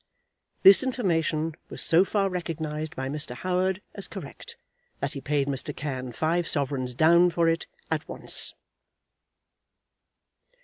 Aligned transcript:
'"This 0.63 0.81
information 0.81 1.53
was 1.69 1.83
so 1.83 2.03
far 2.03 2.27
recognised 2.27 2.95
by 2.95 3.07
Mr. 3.07 3.35
Howard 3.35 3.83
as 3.93 4.07
correct, 4.07 4.57
that 4.99 5.13
he 5.13 5.21
paid 5.21 5.45
Mr. 5.47 5.75
Cann 5.75 6.11
five 6.11 6.47
sovereigns 6.47 6.95
down 6.95 7.29
for 7.29 7.47
it 7.47 7.67
at 7.91 8.09
once. 8.09 8.55